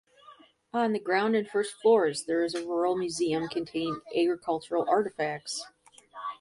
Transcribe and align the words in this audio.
On 0.73 0.93
the 0.93 0.99
ground 0.99 1.35
and 1.35 1.47
first 1.47 1.75
floors 1.79 2.25
there 2.25 2.43
is 2.43 2.55
a 2.55 2.65
rural 2.65 2.97
museum 2.97 3.47
containing 3.47 4.01
agricultural 4.17 4.89
artifacts. 4.89 5.63